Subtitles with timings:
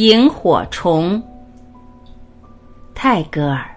[0.00, 1.22] 萤火虫，
[2.94, 3.68] 泰戈尔。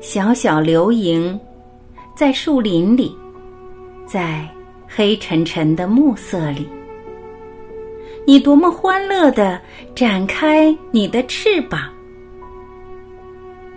[0.00, 1.38] 小小流萤，
[2.16, 3.14] 在树林里，
[4.06, 4.48] 在
[4.86, 6.68] 黑沉沉的暮色里，
[8.26, 9.60] 你多么欢乐的
[9.94, 11.80] 展开你的翅膀！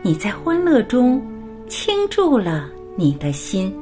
[0.02, 1.22] 你在欢乐中
[1.68, 3.74] 倾注了你的心。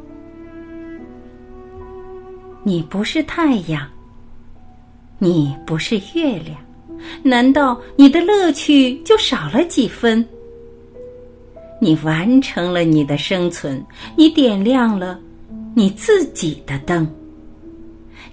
[2.64, 3.86] 你不是太阳，
[5.18, 6.58] 你不是月亮，
[7.24, 10.26] 难道你的乐趣就少了几分？
[11.82, 13.84] 你完成了你的生存，
[14.16, 15.20] 你点亮了
[15.74, 17.08] 你自己的灯。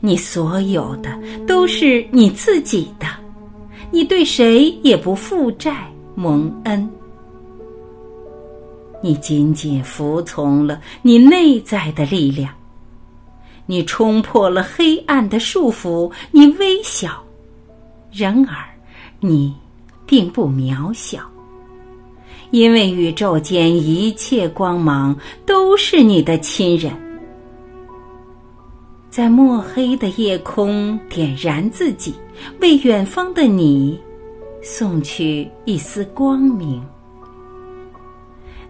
[0.00, 3.06] 你所有的都是你自己的，
[3.90, 6.88] 你对谁也不负债蒙恩。
[9.02, 12.52] 你仅仅服从了你内在的力量，
[13.66, 17.22] 你冲破了黑暗的束缚，你微小，
[18.10, 18.56] 然而
[19.20, 19.54] 你
[20.06, 21.20] 并不渺小。
[22.50, 26.92] 因为宇宙间一切光芒都是你的亲人，
[29.10, 32.14] 在墨黑的夜空点燃自己，
[32.60, 34.00] 为远方的你
[34.62, 36.80] 送去一丝光明。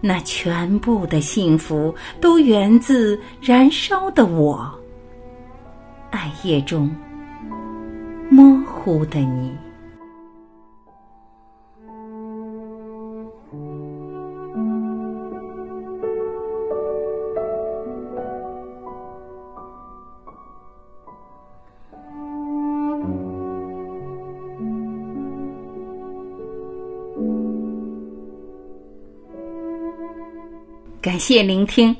[0.01, 4.67] 那全部的幸福都源自燃烧的我，
[6.09, 6.89] 暗夜中
[8.31, 9.51] 模糊的你。
[31.01, 31.95] 感谢聆听，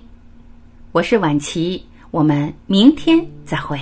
[0.91, 3.79] 我是晚琪，我们明天再会。